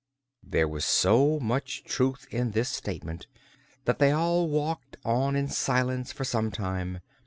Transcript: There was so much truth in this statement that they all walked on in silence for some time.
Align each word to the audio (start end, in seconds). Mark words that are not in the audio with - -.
There 0.41 0.67
was 0.67 0.83
so 0.83 1.39
much 1.39 1.83
truth 1.83 2.25
in 2.31 2.53
this 2.53 2.69
statement 2.69 3.27
that 3.85 3.99
they 3.99 4.09
all 4.09 4.49
walked 4.49 4.97
on 5.05 5.35
in 5.35 5.47
silence 5.47 6.11
for 6.11 6.23
some 6.23 6.49
time. 6.49 7.01